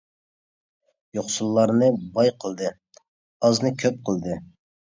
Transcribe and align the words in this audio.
يوقسۇللارنى 1.17 1.91
باي 2.17 2.33
قىلدى، 2.45 2.71
ئازنى 3.49 3.75
كۆپ 3.85 4.05
قىلدى. 4.11 4.41